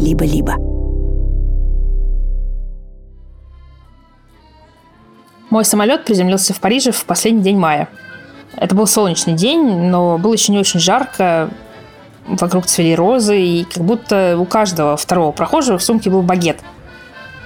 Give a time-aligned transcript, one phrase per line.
[0.00, 0.56] либо-либо.
[5.50, 7.88] Мой самолет приземлился в Париже в последний день мая.
[8.56, 11.50] Это был солнечный день, но было еще не очень жарко.
[12.26, 16.58] Вокруг цвели розы, и как будто у каждого второго прохожего в сумке был багет.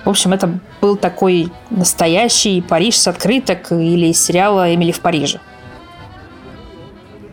[0.05, 5.41] В общем, это был такой настоящий Париж с открыток или из сериала «Эмили в Париже».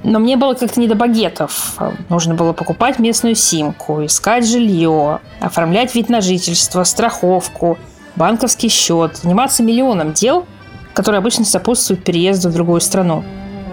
[0.03, 1.77] Но мне было как-то не до багетов.
[2.09, 7.77] Нужно было покупать местную симку, искать жилье, оформлять вид на жительство, страховку,
[8.15, 10.45] банковский счет, заниматься миллионом дел,
[10.93, 13.23] которые обычно сопутствуют переезду в другую страну.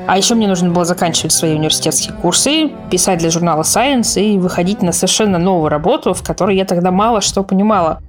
[0.06, 4.80] А еще мне нужно было заканчивать свои университетские курсы, писать для журнала Science и выходить
[4.80, 8.00] на совершенно новую работу, в которой я тогда мало что понимала.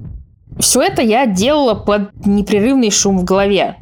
[0.59, 3.77] Все это я делала под непрерывный шум в голове.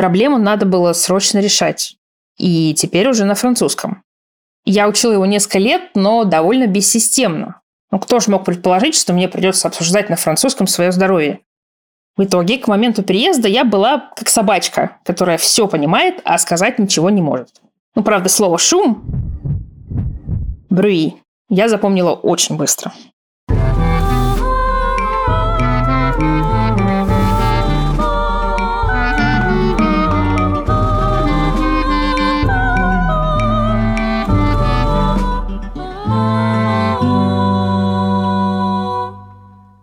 [0.00, 1.96] Проблему надо было срочно решать.
[2.38, 4.02] И теперь уже на французском.
[4.64, 7.60] Я учила его несколько лет, но довольно бессистемно.
[7.90, 11.40] Ну, кто же мог предположить, что мне придется обсуждать на французском свое здоровье?
[12.16, 17.10] В итоге, к моменту переезда я была как собачка, которая все понимает, а сказать ничего
[17.10, 17.60] не может.
[17.94, 19.04] Ну, правда, слово «шум»–
[20.70, 21.16] «брюи»
[21.50, 22.94] я запомнила очень быстро.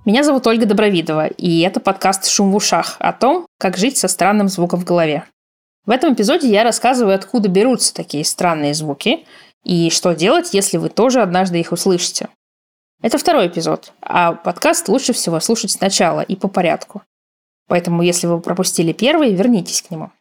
[0.07, 4.07] Меня зовут Ольга Добровидова, и это подкаст «Шум в ушах» о том, как жить со
[4.07, 5.25] странным звуком в голове.
[5.85, 9.25] В этом эпизоде я рассказываю, откуда берутся такие странные звуки
[9.65, 12.29] и что делать, если вы тоже однажды их услышите.
[13.01, 17.01] Это второй эпизод, а подкаст лучше всего слушать сначала и по порядку.
[17.67, 20.11] Поэтому, если вы пропустили первый, вернитесь к нему.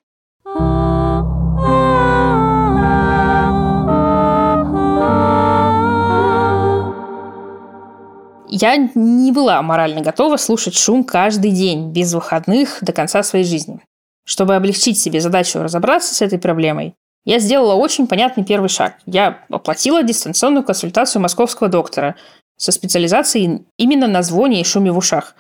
[8.58, 13.82] Я не была морально готова слушать шум каждый день, без выходных, до конца своей жизни.
[14.24, 16.94] Чтобы облегчить себе задачу разобраться с этой проблемой,
[17.26, 18.94] я сделала очень понятный первый шаг.
[19.04, 22.16] Я оплатила дистанционную консультацию московского доктора
[22.56, 25.34] со специализацией именно на звоне и шуме в ушах,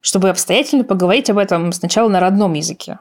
[0.00, 2.98] чтобы обстоятельно поговорить об этом сначала на родном языке.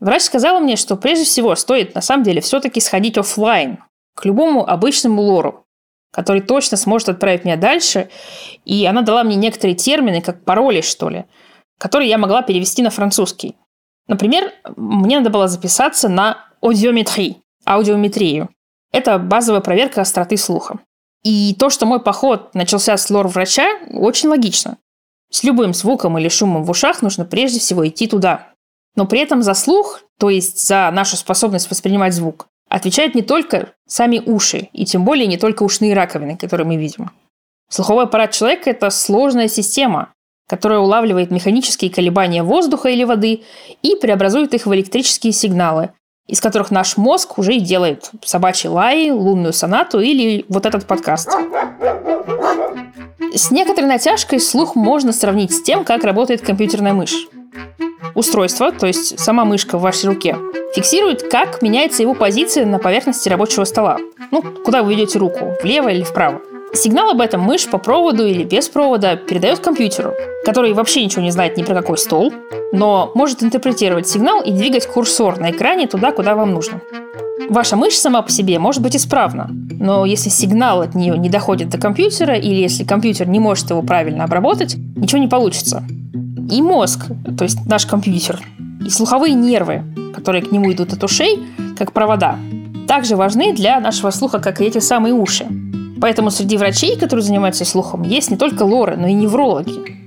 [0.00, 3.78] Врач сказала мне, что прежде всего стоит на самом деле все-таки сходить офлайн
[4.14, 5.64] к любому обычному лору,
[6.12, 8.08] который точно сможет отправить меня дальше.
[8.64, 11.24] И она дала мне некоторые термины, как пароли, что ли,
[11.78, 13.56] которые я могла перевести на французский.
[14.06, 18.48] Например, мне надо было записаться на аудиометрии, аудиометрию.
[18.90, 20.78] Это базовая проверка остроты слуха.
[21.22, 24.78] И то, что мой поход начался с лор-врача, очень логично.
[25.30, 28.48] С любым звуком или шумом в ушах нужно прежде всего идти туда.
[28.96, 33.72] Но при этом за слух, то есть за нашу способность воспринимать звук, отвечают не только
[33.86, 37.10] сами уши, и тем более не только ушные раковины, которые мы видим.
[37.70, 40.12] Слуховой аппарат человека– это сложная система,
[40.48, 43.42] которая улавливает механические колебания воздуха или воды
[43.82, 45.90] и преобразует их в электрические сигналы,
[46.26, 51.30] из которых наш мозг уже и делает собачий лай, лунную сонату или вот этот подкаст.
[53.34, 57.28] С некоторой натяжкой слух можно сравнить с тем, как работает компьютерная мышь.
[58.14, 60.36] Устройство, то есть сама мышка в вашей руке,
[60.74, 63.98] фиксирует, как меняется его позиция на поверхности рабочего стола.
[64.30, 66.40] Ну, куда вы ведете руку, влево или вправо.
[66.74, 70.12] Сигнал об этом мышь по проводу или без провода передает компьютеру,
[70.44, 72.32] который вообще ничего не знает ни про какой стол,
[72.72, 76.80] но может интерпретировать сигнал и двигать курсор на экране туда, куда вам нужно.
[77.48, 81.70] Ваша мышь сама по себе может быть исправна, но если сигнал от нее не доходит
[81.70, 85.82] до компьютера или если компьютер не может его правильно обработать, ничего не получится.
[86.50, 88.40] И мозг, то есть наш компьютер,
[88.84, 89.82] и слуховые нервы,
[90.14, 92.38] которые к нему идут от ушей, как провода,
[92.86, 95.46] также важны для нашего слуха, как и эти самые уши.
[96.00, 99.98] Поэтому среди врачей, которые занимаются слухом, есть не только лоры, но и неврологи.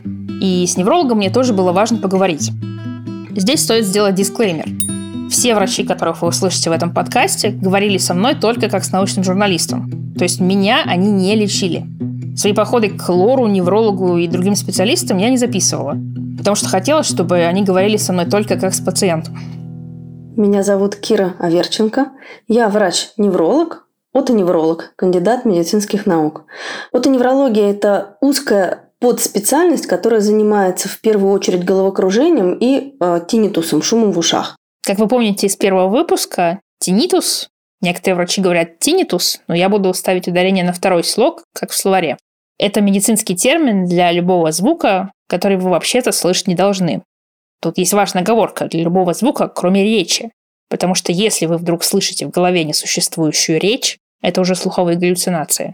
[0.41, 2.51] И с неврологом мне тоже было важно поговорить.
[3.35, 4.65] Здесь стоит сделать дисклеймер.
[5.29, 9.23] Все врачи, которых вы услышите в этом подкасте, говорили со мной только как с научным
[9.23, 10.13] журналистом.
[10.17, 11.85] То есть меня они не лечили.
[12.35, 15.95] Свои походы к лору, неврологу и другим специалистам я не записывала,
[16.41, 19.37] потому что хотела, чтобы они говорили со мной только как с пациентом.
[20.35, 22.13] Меня зовут Кира Аверченко.
[22.47, 26.45] Я врач-невролог, отоневролог, кандидат медицинских наук.
[26.91, 34.17] Отоневрология– это узкая подспециальность, которая занимается в первую очередь головокружением и э, тинитусом, шумом в
[34.17, 34.57] ушах.
[34.83, 37.49] Как вы помните из первого выпуска, тинитус,
[37.81, 42.17] некоторые врачи говорят тинитус, но я буду ставить ударение на второй слог, как в словаре.
[42.61, 47.01] Это медицинский термин для любого звука, который вы вообще-то слышать не должны.
[47.59, 50.29] Тут есть важная оговорка для любого звука, кроме речи.
[50.69, 55.73] Потому что если вы вдруг слышите в голове несуществующую речь, Это уже слуховые галлюцинации.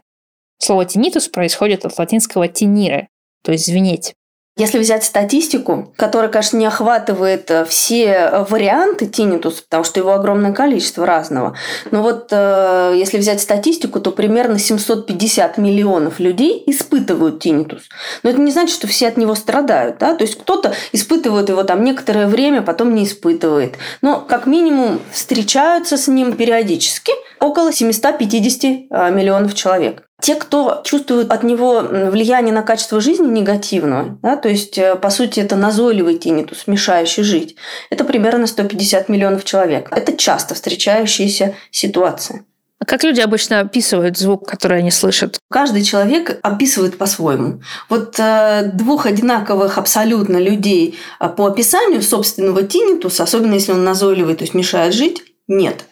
[0.58, 3.08] Слово «тинитус» происходит от латинского «тинire»,
[3.44, 4.14] то есть «звенеть».
[4.58, 10.14] Если взять статистику, которая, конечно, не охватывает э, все э, варианты тиннитуса, потому что его
[10.14, 11.56] огромное количество разного,
[11.92, 17.84] но вот э, если взять статистику, то примерно 750 миллионов людей испытывают тиннитус.
[18.24, 20.00] Но это не значит, что все от него страдают.
[20.00, 20.16] Да?
[20.16, 23.78] То есть кто-то испытывает его там некоторое время, потом не испытывает.
[24.02, 30.07] Но как минимум встречаются с ним периодически около 750 миллионов человек.
[30.20, 35.12] Те, кто чувствует от него влияние на качество жизни негативное, да, то есть, э, по
[35.12, 37.56] сути, это назойливый тинитус, мешающий жить,
[37.92, 39.90] это примерно 150 миллионов человек.
[39.92, 42.46] Это часто встречающаяся ситуация.
[42.80, 45.40] А как люди обычно описывают звук, который они слышат?
[45.50, 47.62] Каждый человек описывает по-своему.
[47.90, 54.36] Вот э, двух одинаковых абсолютно людей э, по описанию собственного тинитуса, особенно если он назойливый,
[54.36, 55.86] то есть мешает жить, нет.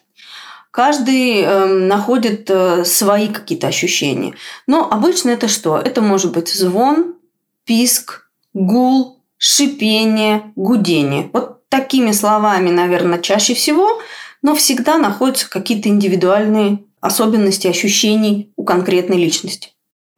[0.75, 4.33] Каждый э, находит э, свои какие-то ощущения.
[4.67, 5.77] Но обычно это что?
[5.77, 7.15] Это может быть звон,
[7.63, 11.29] писк, гул, шипение, гудение.
[11.31, 14.01] Вот такими словами, наверное, чаще всего,
[14.41, 19.69] но всегда находятся какие-то индивидуальные особенности ощущений у конкретной личности.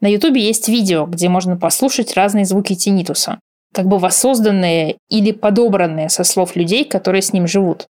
[0.01, 3.39] На Ютубе есть видео, где можно послушать разные звуки тинитуса,
[3.75, 7.85] как бы воссозданные или подобранные со слов людей, которые с ним живут.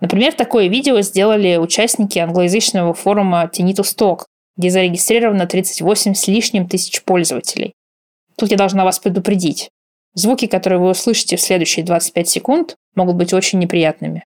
[0.00, 4.24] Например, такое видео сделали участники англоязычного форума Tinnitus Talk,
[4.56, 7.74] где зарегистрировано 38 с лишним тысяч пользователей.
[8.36, 9.68] Тут я должна вас предупредить.
[10.14, 14.24] Звуки, которые вы услышите в следующие 25 секунд, могут быть очень неприятными.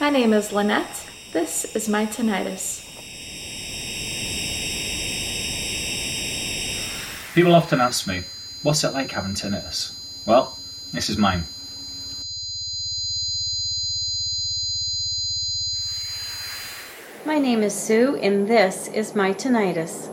[0.00, 0.86] My name is Lynette.
[1.32, 2.80] This is my tinnitus.
[7.34, 8.22] People often ask me,
[8.62, 9.92] what's it like having tinnitus?
[10.26, 10.56] Well,
[10.92, 11.44] this is mine.
[17.24, 20.08] My name is Sue, and this is my tinnitus.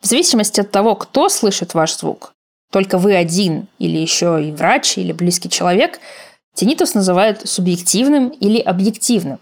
[0.00, 2.32] В зависимости от того, кто слышит ваш звук,
[2.72, 6.00] только вы один или еще и врач или близкий человек,
[6.56, 9.38] tinnitus называют субъективным или объективным.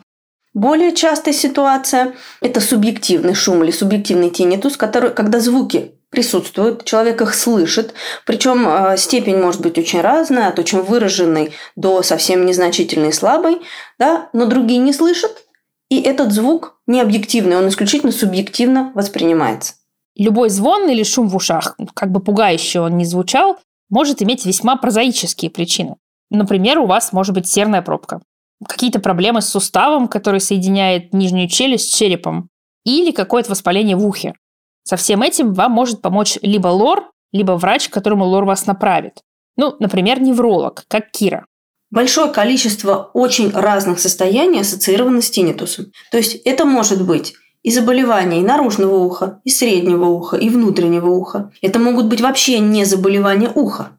[0.53, 2.13] Более частая ситуация–
[2.43, 7.95] это субъективный шум или субъективный tinnitus, который, когда звуки присутствуют, человек их слышит,
[8.27, 13.61] причем э, степень может быть очень разная, от очень выраженной до совсем незначительной слабой,
[13.99, 15.45] да, но другие не слышат,
[15.89, 19.75] и этот звук не объективный, он исключительно субъективно воспринимается.
[20.17, 23.59] Любой звон или шум в ушах, как бы пугающе он ни звучал,
[23.89, 25.97] может иметь весьма прозаические причины.
[26.31, 28.21] Например, у вас может быть серная пробка,
[28.67, 32.49] какие-то проблемы с суставом, который соединяет нижнюю челюсть с черепом,
[32.85, 34.35] или какое-то воспаление в ухе.
[34.83, 39.21] Со всем этим вам может помочь либо лор, либо врач, к которому лор вас направит.
[39.57, 41.47] Ну, например, невролог, как Кира.
[41.91, 45.87] Большое количество очень разных состояний ассоциировано с тинитусом.
[46.11, 51.09] То есть это может быть и заболевания и наружного уха, и среднего уха, и внутреннего
[51.11, 51.53] уха.
[51.61, 53.91] Это могут быть вообще не заболевания уха,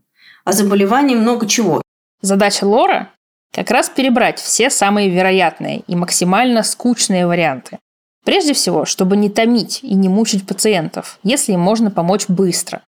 [0.46, 1.82] а заболевания много чего.
[2.22, 3.10] Задача Лора–
[3.54, 7.80] как раз перебрать все самые вероятные и максимально скучные варианты.
[8.24, 12.82] Прежде всего, чтобы не томить и не мучить пациентов, если им можно помочь быстро.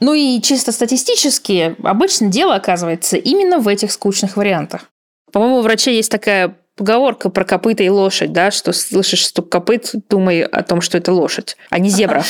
[0.00, 4.86] Ну и чисто статистически, обычно дело оказывается именно в этих скучных вариантах.
[5.30, 9.90] По-моему, у врачей есть такая поговорка про копыта и лошадь, да, что слышишь стук копыт,
[10.08, 12.24] думай о том, что это лошадь, а не зебра.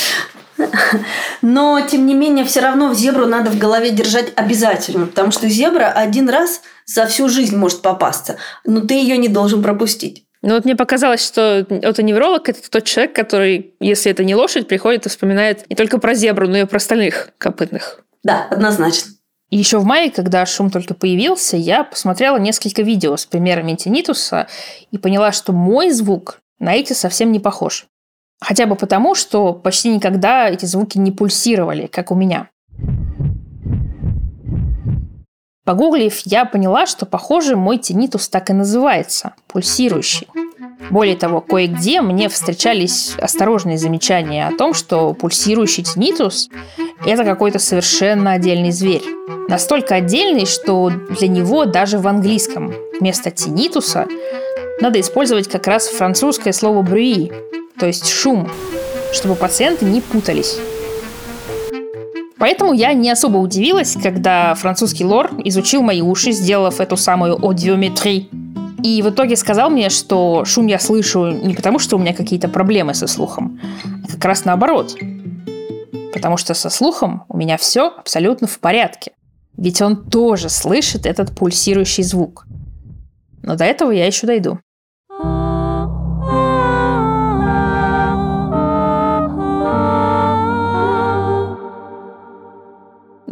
[1.43, 5.49] Но, тем не менее, все равно в зебру надо в голове держать обязательно, потому что
[5.49, 10.25] зебра один раз за всю жизнь может попасться, но ты ее не должен пропустить.
[10.42, 15.04] Ну вот мне показалось, что отоневролог– это тот человек, который, если это не лошадь, приходит
[15.04, 18.04] и вспоминает не только про зебру, но и про остальных копытных.
[18.23, 19.12] Да, однозначно.
[19.50, 24.47] И еще в мае, когда шум только появился, я посмотрела несколько видео с примерами тинитуса
[24.90, 27.87] и поняла, что мой звук на эти совсем не похож.
[28.40, 32.49] Хотя бы потому, что почти никогда эти звуки не пульсировали, как у меня.
[35.71, 40.27] Погуглив, я поняла, что, похоже, мой тинитус так и называется– пульсирующий.
[40.91, 46.50] Более того, кое-где мне встречались осторожные замечания о том, что пульсирующий тинитус–
[47.07, 49.05] это какой-то совершенно отдельный зверь.
[49.49, 54.09] Настолько отдельный, что для него даже в английском вместо тинитуса
[54.81, 57.31] надо использовать как раз французское слово «брюи»,
[57.79, 58.50] то есть «шум»,
[59.12, 60.59] чтобы пациенты не путались.
[62.40, 68.28] Поэтому я не особо удивилась, когда французский лор изучил мои уши, сделав эту самую аудиометрию.
[68.82, 72.49] И в итоге сказал мне, что шум я слышу не потому, что у меня какие-то
[72.49, 73.61] проблемы со слухом,
[74.02, 74.97] а как раз наоборот.
[76.14, 79.12] Потому что со слухом у меня все абсолютно в порядке.
[79.59, 82.47] ведь он тоже слышит этот пульсирующий звук.
[83.42, 84.61] Но до этого я еще дойду.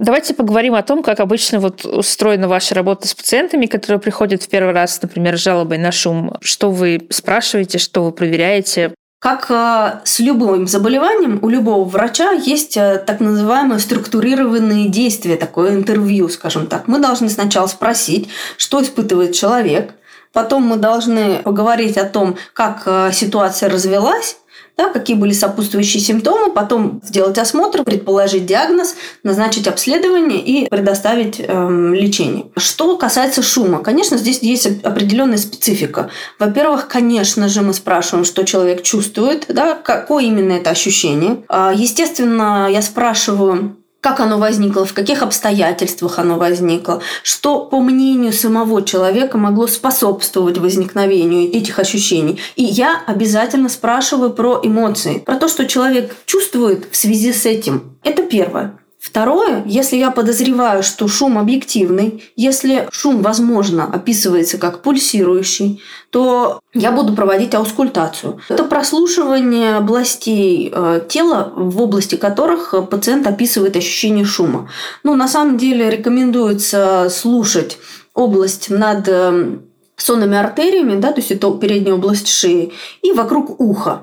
[0.09, 4.49] Давайте поговорим о том, как обычно вот устроена ваша работа с пациентами, которые приходят в
[4.49, 6.33] первый раз, например, с жалобой на шум.
[6.41, 8.95] Что вы спрашиваете, что вы проверяете?
[9.19, 15.75] Как э, с любым заболеванием, у любого врача есть э, так называемые структурированные действия, такое
[15.75, 16.89] интервью, скажем так.
[16.89, 19.93] Мы должны сначала спросить, что испытывает человек,
[20.33, 24.39] потом мы должны поговорить о том, как э, ситуация развелась,
[24.79, 28.95] да, какие были сопутствующие симптомы, потом сделать осмотр, предположить диагноз,
[29.25, 32.47] назначить обследование и предоставить эм, лечение.
[32.57, 36.11] Что касается шума, конечно, здесь есть определенная специфика.
[36.39, 41.43] Во-первых, конечно же, мы спрашиваем, что человек чувствует, да, какое именно это ощущение.
[41.49, 48.33] А, естественно, я спрашиваю, как оно возникло, в каких обстоятельствах оно возникло, что, по мнению
[48.33, 52.41] самого человека, могло способствовать возникновению этих ощущений.
[52.57, 57.97] И я обязательно спрашиваю про эмоции, про то, что человек чувствует в связи с этим.
[58.05, 58.79] Это первое.
[59.09, 66.93] Второе, если я подозреваю, что шум объективный, если шум, возможно, описывается как пульсирующий, то я
[66.93, 68.39] буду проводить аускультацию.
[68.51, 74.69] Это прослушивание областей э, тела, в области которых пациент описывает ощущение шума.
[75.05, 77.79] Ну, на самом деле рекомендуется слушать
[78.13, 79.57] область над э,
[79.97, 84.03] сонными артериями, да, то есть это передняя область шеи, и вокруг уха.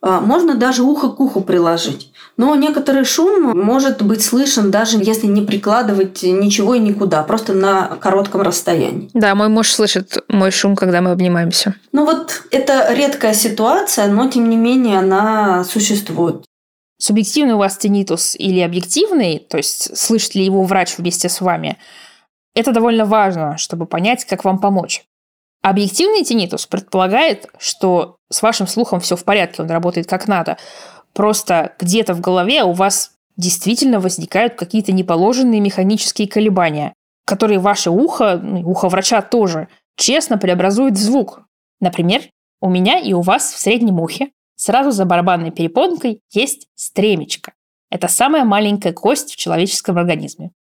[0.00, 2.12] Э, можно даже ухо к уху приложить.
[2.38, 7.96] Но некоторый шум может быть слышен даже если не прикладывать ничего и никуда, просто на
[8.00, 9.10] коротком расстоянии.
[9.12, 11.74] Да, мой муж слышит мой шум, когда мы обнимаемся.
[11.92, 16.44] Ну вот это редкая ситуация, но тем не менее она существует.
[17.00, 21.76] Субъективный у вас тинитус или объективный, то есть слышит ли его врач вместе с вами,
[22.54, 25.04] это довольно важно, чтобы понять, как вам помочь.
[25.62, 30.56] Объективный тинитус предполагает, что с вашим слухом все в порядке, он работает как надо.
[31.18, 36.94] Просто где-то в голове у вас действительно возникают какие-то неположенные механические колебания,
[37.26, 41.42] которые ваше ухо, ну, ухо врача тоже, честно преобразует в звук.
[41.80, 42.22] Например,
[42.60, 47.52] у меня и у вас в среднем ухе сразу за барабанной перепонкой есть стремечко.
[47.90, 50.52] Это самая маленькая кость в человеческом организме.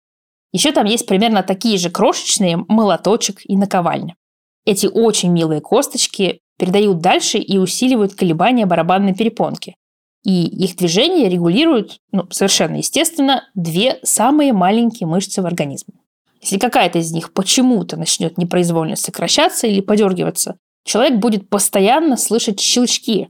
[0.53, 4.17] Еще там есть примерно такие же крошечные молоточек и наковальня.
[4.65, 9.77] Эти очень милые косточки передают дальше и усиливают колебания барабанной перепонки,
[10.27, 15.95] и их движение регулируют, ну, совершенно естественно, две самые маленькие мышцы в организме.
[16.43, 23.29] Если какая-то из них почему-то начнет непроизвольно сокращаться или подергиваться, человек будет постоянно слышать щелчки.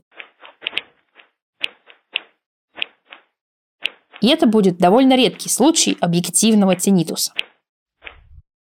[4.19, 7.31] И это будет довольно редкий случай объективного тинитуса.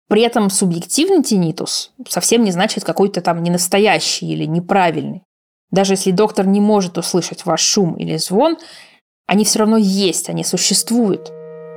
[0.09, 5.23] При этом субъективный тинитус совсем не значит какой-то там ненастоящий или неправильный.
[5.71, 8.57] Даже если доктор не может услышать ваш шум или звон,
[9.27, 11.33] они все равно есть, они существуют.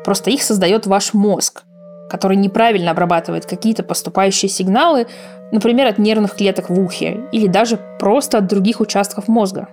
[0.05, 1.63] Просто их создает ваш мозг,
[2.09, 5.07] который неправильно обрабатывает какие-то поступающие сигналы,
[5.51, 9.69] например, от нервных клеток в ухе или даже просто от других участков мозга.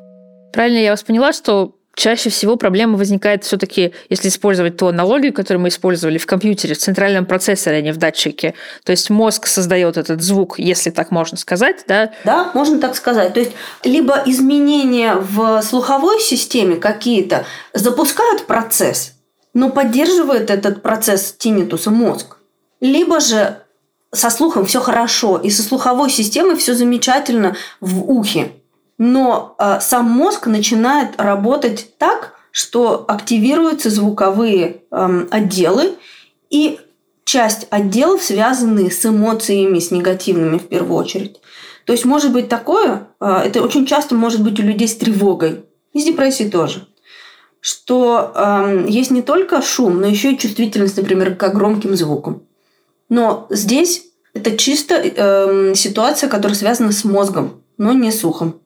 [0.52, 5.62] Правильно я вас поняла, что чаще всего проблема возникает все-таки, если использовать ту аналогию, которую
[5.62, 8.54] мы использовали в компьютере, в центральном процессоре, а не в датчике.
[8.84, 12.12] То есть мозг создает этот звук, если так можно сказать, да?
[12.24, 13.34] Да, можно так сказать.
[13.34, 19.14] То есть либо изменения в слуховой системе какие-то запускают процесс,
[19.54, 22.36] но поддерживает этот процесс тинитуса мозг.
[22.80, 23.62] Либо же
[24.12, 28.52] со слухом все хорошо, и со слуховой системой все замечательно в ухе
[28.98, 35.94] но э, сам мозг начинает работать так, что активируются звуковые э, отделы,
[36.48, 36.78] и
[37.24, 41.40] часть отделов связаны с эмоциями, с негативными в первую очередь.
[41.84, 45.64] То есть может быть такое, э, это очень часто может быть у людей с тревогой,
[45.92, 46.86] и с депрессией тоже,
[47.60, 52.42] что э, есть не только шум, но еще и чувствительность, например, к громким звукам.
[53.08, 58.60] Но здесь это чисто э, ситуация, которая связана с мозгом, но не с ухом.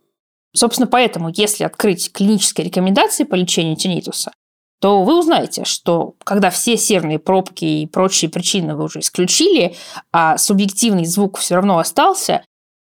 [0.54, 4.32] Собственно, поэтому, если открыть клинические рекомендации по лечению тинитуса,
[4.80, 9.76] то вы узнаете, что когда все серные пробки и прочие причины вы уже исключили,
[10.10, 12.42] а субъективный звук все равно остался,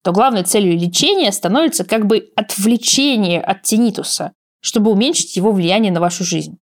[0.05, 6.01] то главной целью лечения становится как бы отвлечение от тинитуса, чтобы уменьшить его влияние на
[6.01, 6.59] вашу жизнь.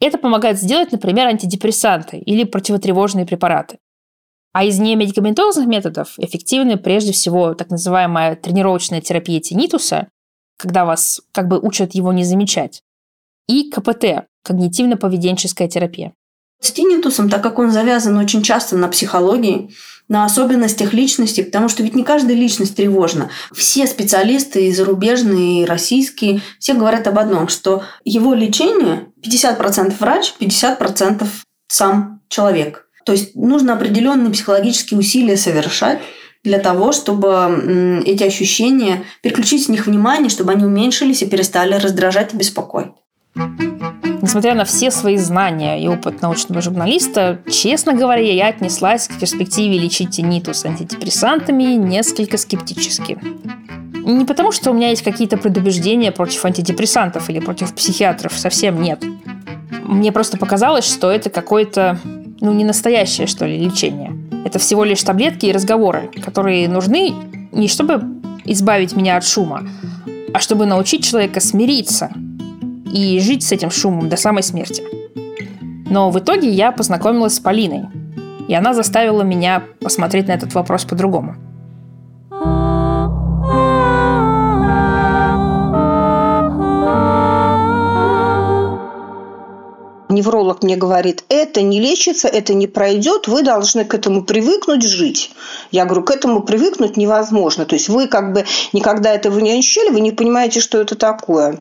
[0.00, 3.78] Это помогает сделать, например, антидепрессанты или противотревожные препараты.
[4.52, 10.08] А из немедикаментозных методов эффективны прежде всего так называемая тренировочная терапия тинитуса,
[10.58, 12.82] когда вас как бы учат его не замечать.
[13.46, 16.12] И КПТ– когнитивно-поведенческая терапия.
[16.60, 19.70] С тинитусом, так как он завязан очень часто на психологии,
[20.08, 23.30] на особенностях личности, потому что ведь не каждая личность тревожна.
[23.52, 30.34] Все специалисты, и зарубежные, и российские, все говорят об одном, что его лечение 50% врач,
[30.40, 31.26] 50%
[31.68, 32.86] сам человек.
[33.04, 36.00] То есть нужно определенные психологические усилия совершать
[36.48, 42.34] для того, чтобы эти ощущения переключить с них внимание, чтобы они уменьшились и перестали раздражать
[42.34, 42.88] и беспокоить.
[44.20, 49.78] Несмотря на все свои знания и опыт научного журналиста, честно говоря, я отнеслась к перспективе
[49.78, 53.18] лечить тинитус антидепрессантами несколько скептически.
[54.04, 59.04] Не потому, что у меня есть какие-то предубеждения против антидепрессантов или против психиатров, совсем нет.
[59.82, 61.98] Мне просто показалось, что это какое-то,
[62.40, 64.07] ну, не настоящее, что ли, лечение.
[64.48, 67.12] Это всего лишь таблетки и разговоры, которые нужны
[67.52, 68.00] не чтобы
[68.46, 69.68] избавить меня от шума,
[70.32, 72.10] а чтобы научить человека смириться
[72.90, 74.82] и жить с этим шумом до самой смерти.
[75.90, 77.88] Но в итоге я познакомилась с Полиной,
[78.48, 81.36] и она заставила меня посмотреть на этот вопрос по-другому–
[90.18, 95.32] невролог мне говорит, это не лечится, это не пройдет, вы должны к этому привыкнуть жить.
[95.70, 97.64] Я говорю, к этому привыкнуть невозможно.
[97.64, 101.58] То есть вы как бы никогда этого не ощущали, вы не понимаете, что это такое.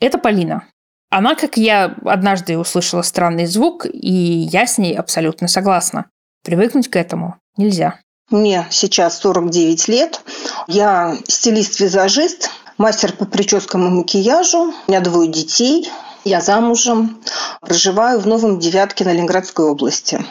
[0.00, 0.64] Это Полина.
[1.10, 6.06] Она, как я, однажды услышала странный звук, и я с ней абсолютно согласна.
[6.44, 8.00] Привыкнуть к этому нельзя.
[8.30, 10.20] Мне сейчас 49 лет.
[10.66, 14.74] Я стилист-визажист, мастер по прическам и макияжу.
[14.86, 15.88] У меня двое детей.
[16.26, 17.20] Я замужем,
[17.60, 20.24] проживаю в Новом Девятке на Ленинградской области.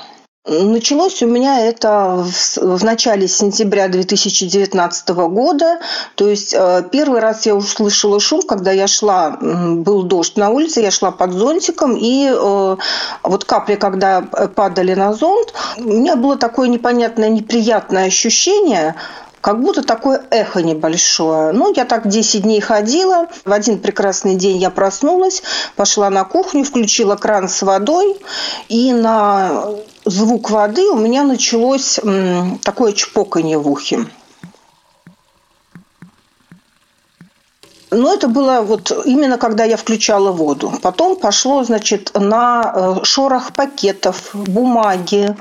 [0.45, 2.21] Началось у меня это
[2.57, 5.79] в, начале сентября 2019 года.
[6.15, 10.81] То есть э, первый раз я услышала шум, когда я шла, был дождь на улице,
[10.81, 12.75] я шла под зонтиком, и э,
[13.23, 18.95] вот капли, когда падали на зонт, у меня было такое непонятное, неприятное ощущение,
[19.45, 21.51] как будто такое эхо небольшое.
[21.51, 23.27] Ну, я так 10 дней ходила.
[23.45, 25.43] В один прекрасный день я проснулась,
[25.75, 28.17] пошла на кухню, включила кран с водой,
[28.69, 29.65] и на
[30.03, 31.99] звук воды у меня началось
[32.63, 34.07] такое чпоканье в ухе.
[37.91, 40.73] Но это было вот именно когда я включала воду.
[40.81, 45.35] Потом пошло, значит, на э, шорох пакетов, бумаги,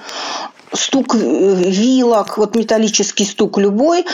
[0.75, 4.05] стук вилок, вот металлический стук любой,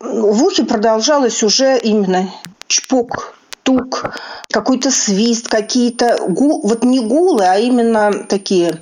[0.00, 2.30] в ухе продолжалось уже именно
[2.66, 4.16] чпок, тук,
[4.50, 8.78] какой-то свист, какие-то гу, вот не гулы, а именно такие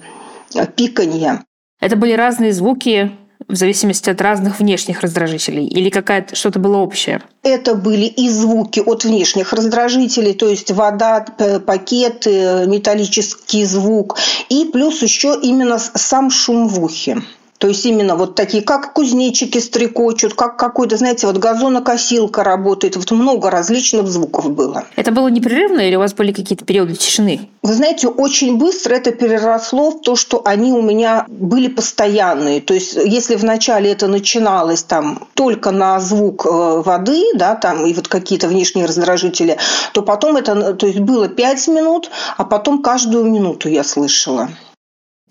[0.76, 1.44] пиканья.
[1.80, 3.11] Это были разные звуки,
[3.48, 5.66] в зависимости от разных внешних раздражителей?
[5.66, 7.22] Или какая-то что-то было общее?
[7.42, 11.24] Это были и звуки от внешних раздражителей, то есть вода,
[11.66, 17.22] пакеты, металлический звук, и плюс еще именно сам шум в ухе.
[17.62, 22.96] То есть именно вот такие, как кузнечики стрекочут, как какой-то, знаете, вот газонокосилка работает.
[22.96, 24.85] Вот много различных звуков было.
[24.96, 27.48] Это было непрерывно или у вас были какие-то периоды тишины?
[27.62, 32.61] Вы знаете, очень быстро это переросло в то, что они у меня были постоянные.
[32.61, 37.94] То есть если вначале это начиналось там только на звук э, воды, да, там и
[37.94, 39.57] вот какие-то внешние раздражители,
[39.92, 44.48] то потом это, то есть было 5 минут, а потом каждую минуту я слышала.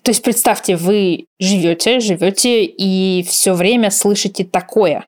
[0.03, 5.05] То есть представьте, вы живете, живете и все время слышите такое.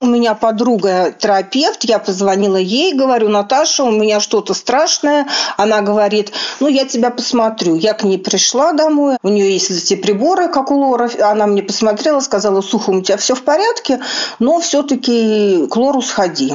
[0.00, 5.26] У меня подруга терапевт, я позвонила ей, говорю, Наташа, у меня что-то страшное.
[5.56, 7.74] Она говорит, ну, я тебя посмотрю.
[7.74, 11.10] Я к ней пришла домой, у нее есть эти приборы, как у Лора.
[11.20, 13.98] Она мне посмотрела, сказала, Суха, у тебя все в порядке,
[14.38, 16.52] но все-таки к Лору сходи.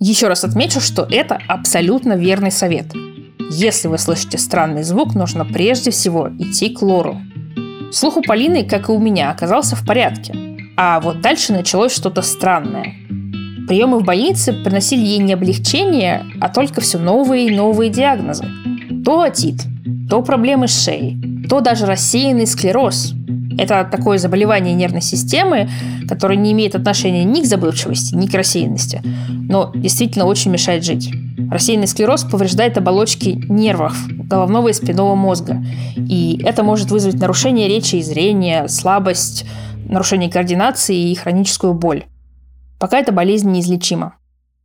[0.00, 2.86] Еще раз отмечу, что это абсолютно верный совет.
[3.50, 7.20] Если вы слышите странный звук, нужно прежде всего идти к лору.
[7.90, 10.34] Слух у Полины, как и у меня, оказался в порядке.
[10.76, 12.94] А вот дальше началось что-то странное.
[13.66, 18.44] Приемы в больнице приносили ей не облегчение, а только все новые и новые диагнозы.
[19.04, 19.62] То отит,
[20.08, 23.14] то проблемы с шеей, то даже рассеянный склероз,
[23.58, 25.68] это такое заболевание нервной системы,
[26.08, 31.10] которое не имеет отношения ни к забывчивости, ни к рассеянности, но действительно очень мешает жить.
[31.50, 35.62] Рассеянный склероз повреждает оболочки нервов головного и спинного мозга.
[35.96, 39.44] И это может вызвать нарушение речи и зрения, слабость,
[39.88, 42.04] нарушение координации и хроническую боль.
[42.78, 44.14] Пока эта болезнь неизлечима.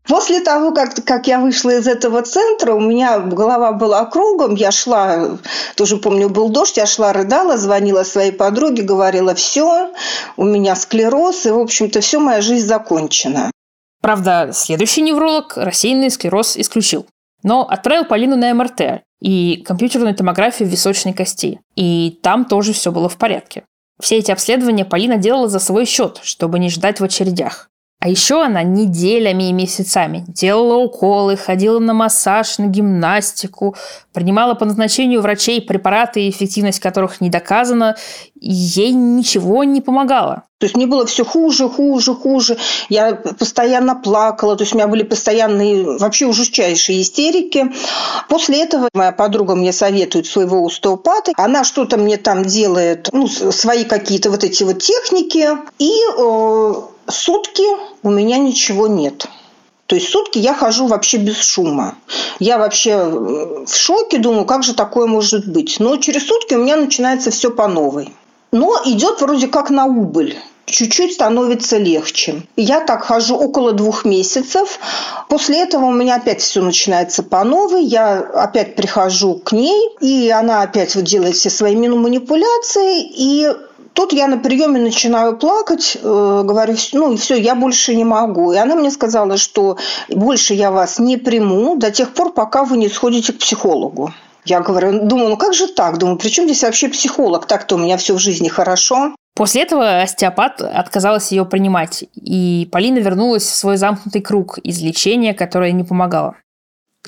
[0.07, 4.71] После того, как, как я вышла из этого центра, у меня голова была кругом, я
[4.71, 5.37] шла,
[5.75, 9.93] тоже помню, был дождь, я шла, рыдала, звонила своей подруге, говорила, все,
[10.35, 13.49] у меня склероз, и, в общем-то, все, моя жизнь закончена.
[14.01, 17.05] Правда, следующий невролог рассеянный склероз исключил.
[17.41, 21.61] Но отправил Полину на МРТ и компьютерную томографию височной кости.
[21.75, 23.63] И там тоже все было в порядке.
[24.01, 27.69] Все эти обследования Полина делала за свой счет, чтобы не ждать в очередях.
[27.99, 33.75] А еще она неделями и месяцами делала уколы, ходила на массаж, на гимнастику,
[34.11, 37.95] принимала по назначению врачей препараты, эффективность которых не доказана,
[38.35, 40.43] и ей ничего не помогало.
[40.63, 42.57] То есть мне было все хуже, хуже, хуже.
[42.87, 47.71] Я постоянно плакала, то есть у меня были постоянные, вообще ужасчайшие истерики.
[48.29, 51.33] После этого моя подруга мне советует своего остеопата.
[51.35, 55.49] Она что-то мне там делает, ну, свои какие-то вот эти вот техники.
[55.79, 56.73] И э,
[57.07, 57.63] сутки
[58.03, 59.27] у меня ничего нет.
[59.85, 61.95] То есть сутки я хожу вообще без шума.
[62.39, 65.79] Я вообще э, в шоке, думаю, как же такое может быть.
[65.79, 68.13] Но через сутки у меня начинается все по новой.
[68.51, 72.43] Но идет вроде как на убыль чуть-чуть становится легче.
[72.55, 74.79] Я так хожу около двух месяцев.
[75.29, 77.83] После этого у меня опять все начинается по новой.
[77.83, 83.01] Я опять прихожу к ней, и она опять вот делает все свои манипуляции.
[83.03, 83.51] И
[83.93, 88.51] Тут я на приеме начинаю плакать, э, говорю, ну и все, я больше не могу.
[88.51, 89.77] И она мне сказала, что
[90.09, 94.11] больше я вас не приму до тех пор, пока вы не сходите к психологу.
[94.45, 95.97] Я говорю, думаю, ну как же так?
[95.99, 97.45] Думаю, при чем здесь вообще психолог?
[97.45, 99.15] Так-то у меня все в жизни хорошо.
[99.35, 105.33] После этого остеопат отказалась ее принимать, и Полина вернулась в свой замкнутый круг из лечения,
[105.33, 106.35] которое не помогало.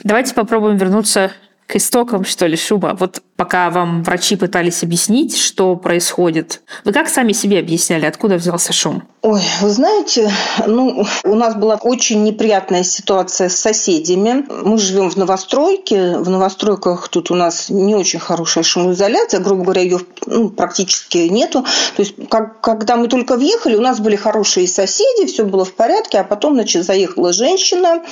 [0.03, 1.31] Давайте попробуем вернуться
[1.67, 2.95] к истокам, что ли, шума.
[2.99, 8.73] Вот пока вам врачи пытались объяснить, что происходит, вы как сами себе объясняли, откуда взялся
[8.73, 9.03] шум?
[9.27, 10.31] Ой, вы знаете,
[10.67, 14.45] ну, у нас была очень неприятная ситуация с соседями.
[14.63, 16.19] Мы живем в новостройке.
[16.19, 19.39] В новостройках тут у нас не очень хорошая шумоизоляция.
[19.39, 21.65] Грубо говоря, ее ну, практически нету.
[21.95, 25.73] То есть, как, когда мы только въехали, у нас были хорошие соседи, все было в
[25.73, 28.03] порядке, а потом, значит, заехала женщина,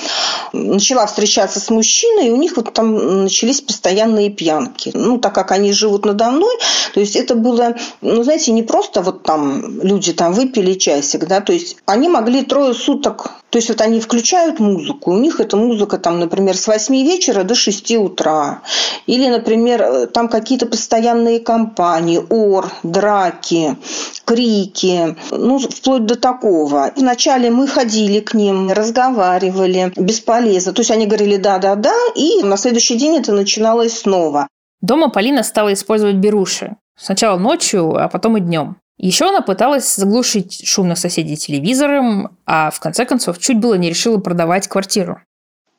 [0.52, 4.90] начала встречаться с мужчиной, и у них вот там начались постоянные пьянки.
[4.94, 6.56] Ну, так как они живут надо мной,
[6.92, 11.40] то есть это было, ну, знаете, не просто вот там люди там выпили часик, да,
[11.40, 15.56] то есть они могли трое суток, то есть вот они включают музыку, у них эта
[15.56, 18.62] музыка там, например, с 8 вечера до 6 утра,
[19.06, 23.76] или, например, э, там какие-то постоянные компании, ор, драки,
[24.24, 26.92] крики, ну, вплоть до такого.
[26.96, 30.72] Вначале мы ходили к ним, разговаривали, бесполезно.
[30.72, 34.48] То есть они говорили «да-да-да», и на следующий день это начиналось снова.
[34.84, 36.76] Дома Полина стала использовать беруши.
[36.94, 38.76] Сначала ночью, а потом и днем.
[38.98, 44.18] Еще она пыталась заглушить шумных соседей телевизором, а в конце концов чуть было не решила
[44.18, 45.22] продавать квартиру.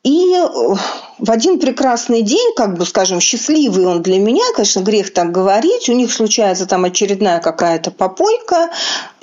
[0.04, 0.36] И
[1.18, 5.90] в один прекрасный день, как бы, скажем, счастливый он для меня, конечно, грех так говорить,
[5.90, 8.70] у них случается там очередная какая-то попойка,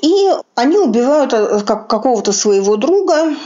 [0.02, 3.36] и они убивают э, какого-то своего друга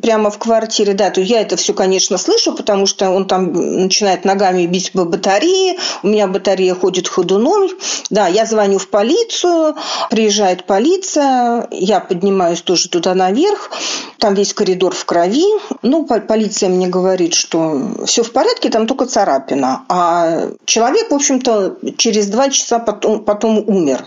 [0.00, 0.94] прямо в квартире.
[0.94, 5.04] Да, то я это все, конечно, слышу, потому что он там начинает ногами бить по
[5.04, 5.76] батарее.
[6.02, 7.68] У меня батарея ходит ходуном.
[8.08, 9.76] Да, я звоню в полицию,
[10.08, 13.70] приезжает полиция, я поднимаюсь тоже туда наверх.
[14.18, 15.44] Там весь коридор в крови.
[15.82, 19.84] Ну, полиция мне говорит, что все в порядке, там только царапина.
[19.88, 24.04] А человек, в общем-то, через два часа потом, потом умер.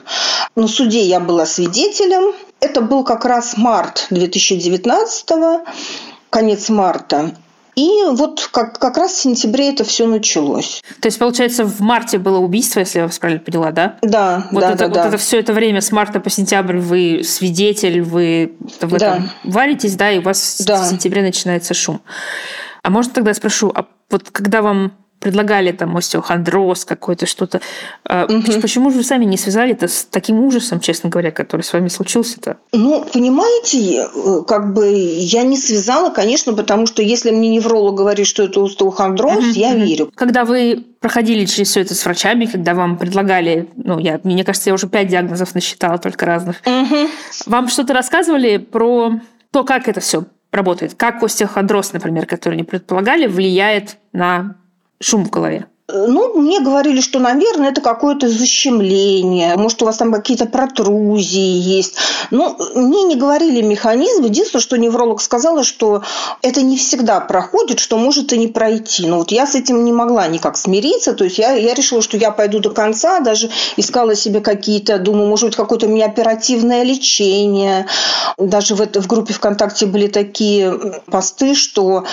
[0.56, 2.34] На суде я была свидетелем.
[2.60, 5.26] Это был как раз март 2019
[6.30, 7.32] конец марта.
[7.76, 10.84] И вот как, как раз в сентябре это все началось.
[11.00, 13.98] То есть, получается, в марте было убийство, если я вас правильно поняла, да?
[14.02, 15.08] Да, вот да, это, да, вот да.
[15.08, 19.22] это все это время с марта по сентябрь вы свидетель, вы в этом да.
[19.46, 20.84] варитесь, да, и у вас да.
[20.84, 22.02] в сентябре начинается шум.
[22.84, 27.62] А можно тогда спрошу, а вот когда вам предлагали там остеохондроз какой-то, что-то.
[28.10, 28.60] Угу.
[28.62, 31.88] Почему же вы сами не связали это с таким ужасом, честно говоря, который с вами
[31.88, 32.58] случился-то?
[32.74, 38.26] Ну, понимаете, э, как бы я не связала, конечно, потому что если мне невролог говорит,
[38.26, 39.46] что это остеохондроз, угу.
[39.54, 40.12] я верю.
[40.16, 44.72] Когда вы проходили через все это с врачами, когда вам предлагали, ну, я, мне кажется,
[44.72, 46.58] я уже пять диагнозов насчитала, только разных.
[46.66, 47.08] Угу.
[47.46, 49.14] Вам что-то рассказывали про
[49.52, 50.96] то, как это все работает?
[50.96, 54.56] Как остеохондроз, например, который не предполагали, влияет на
[55.00, 55.68] шум в голове?
[55.94, 61.96] Ну, мне говорили, что, наверное, это какое-то защемление, может, у вас там какие-то протрузии есть.
[62.32, 64.24] Ну, мне не говорили механизм.
[64.24, 66.04] Единственное, что невролог сказала, что
[66.42, 69.08] это не всегда проходит, что может и не пройти.
[69.08, 71.14] Но вот я с этим не могла никак смириться.
[71.14, 75.28] То есть я, я решила, что я пойду до конца, даже искала себе какие-то, думаю,
[75.28, 77.88] может быть, какое-то у меня оперативное лечение.
[78.38, 82.06] Даже в, это, в группе ВКонтакте были такие посты, что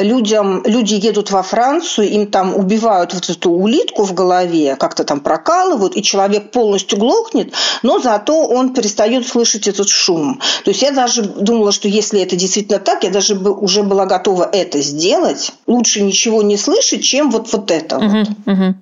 [0.00, 5.20] людям, люди едут во Францию, им там убивают вот эту улитку в голове, как-то там
[5.20, 7.52] прокалывают, и человек полностью глохнет,
[7.82, 10.40] но зато он перестает слышать этот шум.
[10.64, 14.06] То есть я даже думала, что если это действительно так, я даже бы уже была
[14.06, 15.52] готова это сделать.
[15.66, 17.98] Лучше ничего не слышать, чем вот, вот это.
[17.98, 18.28] Угу, вот.
[18.54, 18.74] угу.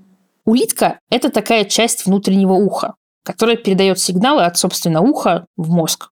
[0.44, 2.94] Улитка– это такая часть внутреннего уха,
[3.24, 6.10] которая передает сигналы от, собственно, уха в мозг.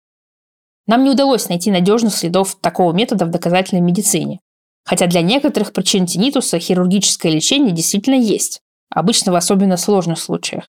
[0.87, 4.40] Нам не удалось найти надежных следов такого метода в доказательной медицине.
[4.85, 10.64] Хотя для некоторых причин тинитуса хирургическое лечение действительно есть, обычно в особенно сложных случаях.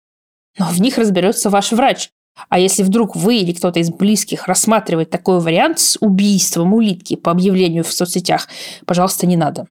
[0.57, 2.09] Но в них разберется ваш врач.
[2.49, 7.31] А если вдруг вы или кто-то из близких рассматривает такой вариант с убийством улитки по
[7.31, 8.47] объявлению в соцсетях,
[8.85, 9.67] пожалуйста, не надо.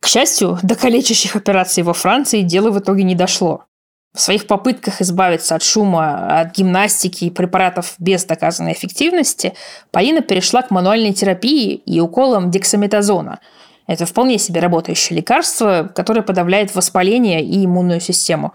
[0.00, 3.66] К счастью, до калечащих операций во Франции дело в итоге не дошло.
[4.14, 9.54] В своих попытках избавиться от шума, от гимнастики и препаратов без доказанной эффективности,
[9.90, 13.40] Полина перешла к мануальной терапии и уколам дексаметазона.
[13.86, 18.52] Это вполне себе работающее лекарство, которое подавляет воспаление и иммунную систему.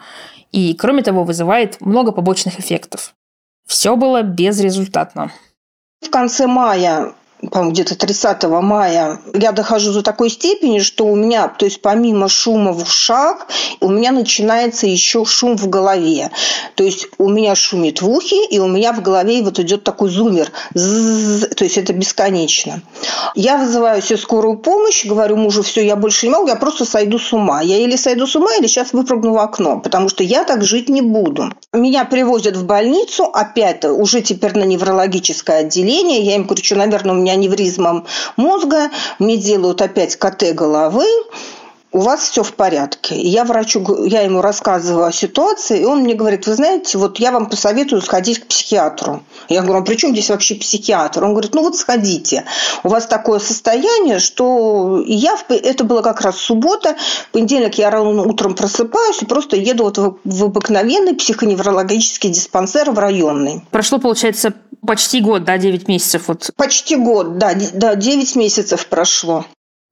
[0.51, 3.15] И, кроме того, вызывает много побочных эффектов.
[3.65, 5.31] Все было безрезультатно.
[6.01, 11.47] В конце мая по-моему, где-то 30 мая, я дохожу до такой степени, что у меня,
[11.47, 13.47] то есть помимо шума в ушах,
[13.79, 16.31] у меня начинается еще шум в голове.
[16.75, 20.09] То есть у меня шумит в ухе, и у меня в голове вот идет такой
[20.09, 20.51] зумер.
[20.73, 22.81] то есть это бесконечно.
[23.35, 27.19] Я вызываю себе скорую помощь, говорю мужу, все, я больше не могу, я просто сойду
[27.19, 27.61] с ума.
[27.61, 30.89] Я или сойду с ума, или сейчас выпрыгну в окно, потому что я так жить
[30.89, 31.53] не буду.
[31.73, 36.21] Меня привозят в больницу, опять уже теперь на неврологическое отделение.
[36.21, 41.05] Я им говорю, что, наверное, у меня аневризмом мозга, мне делают опять КТ головы,
[41.91, 43.15] у вас все в порядке.
[43.15, 47.19] И я врачу, я ему рассказываю о ситуации, и он мне говорит, вы знаете, вот
[47.19, 49.23] я вам посоветую сходить к психиатру.
[49.49, 51.23] Я говорю, а при чем здесь вообще психиатр?
[51.23, 52.43] Он говорит, ну вот сходите.
[52.83, 56.97] У вас такое состояние, что и я, это было как раз суббота,
[57.29, 62.91] в понедельник я рано утром просыпаюсь и просто еду вот в, в обыкновенный психоневрологический диспансер
[62.91, 63.61] в районный.
[63.71, 64.53] Прошло, получается,
[64.85, 66.23] почти год, да, 9 месяцев.
[66.27, 66.51] Вот.
[66.55, 69.45] Почти год, да, да, 9 месяцев прошло.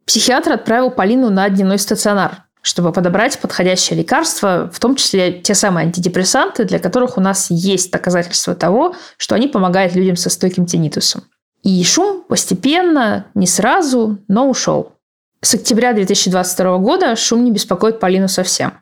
[0.06, 5.86] Психиатр отправил Полину на дневной стационар, чтобы подобрать подходящее лекарство, в том числе те самые
[5.86, 11.24] антидепрессанты, для которых у нас есть доказательства того, что они помогают людям со стойким тинитусом.
[11.63, 14.94] И шум постепенно, не сразу, но ушел.
[15.41, 18.74] С октября 2022 года шум не беспокоит Полину совсем.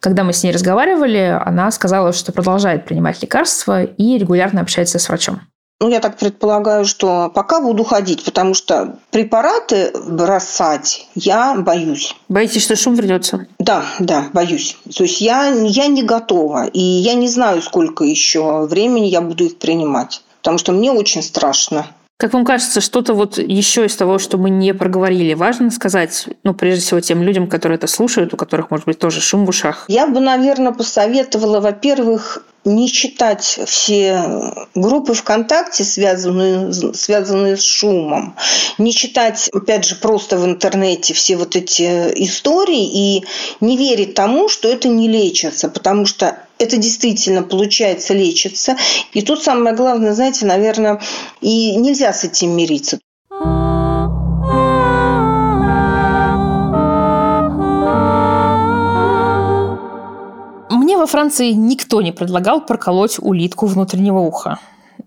[0.00, 5.08] Когда мы с ней разговаривали, она сказала, что продолжает принимать лекарства и регулярно общается с
[5.08, 5.42] врачом.
[5.82, 12.14] Ну, я так предполагаю, что пока буду ходить, потому что препараты бросать я боюсь.
[12.28, 13.46] Боитесь, что шум вернется?
[13.58, 14.76] Да, да, боюсь.
[14.94, 16.66] То есть я, я не готова.
[16.66, 20.22] И я не знаю, сколько еще времени я буду их принимать.
[20.42, 21.86] Потому что мне очень страшно.
[22.20, 26.52] Как вам кажется, что-то вот еще из того, что мы не проговорили, важно сказать, ну,
[26.52, 29.86] прежде всего, тем людям, которые это слушают, у которых, может быть, тоже шум в ушах?
[29.88, 34.22] Я бы, наверное, посоветовала, во-первых, не читать все
[34.74, 38.36] группы ВКонтакте, связанные, связанные с шумом,
[38.76, 41.84] не читать, опять же, просто в интернете все вот эти
[42.22, 43.24] истории и
[43.62, 48.76] не верить тому, что это не лечится, потому что это действительно получается лечится.
[49.12, 51.00] И тут самое главное, знаете, наверное,
[51.40, 52.98] и нельзя с этим мириться.
[61.00, 64.58] во Франции никто не предлагал проколоть улитку внутреннего уха.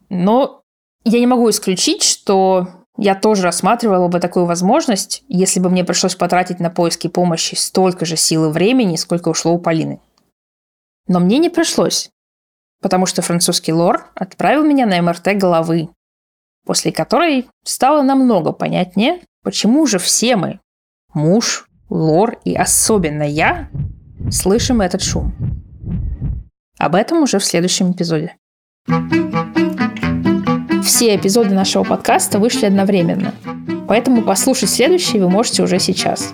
[0.10, 0.62] Но
[1.06, 6.16] я не могу исключить, что я тоже рассматривала бы такую возможность, если бы мне пришлось
[6.16, 10.00] потратить на поиски помощи столько же сил и времени, сколько ушло у Полины.
[11.08, 12.10] Но мне не пришлось,
[12.82, 15.90] потому что французский лор отправил меня на МРТ головы,
[16.66, 20.60] после которой стало намного понятнее, почему же все мы,
[21.14, 23.70] муж, лор и особенно я,
[24.32, 25.34] слышим этот шум.
[26.78, 28.36] Об этом уже в следующем эпизоде.
[30.84, 33.34] Все эпизоды нашего подкаста вышли одновременно,
[33.88, 36.34] поэтому послушать следующий вы можете уже сейчас.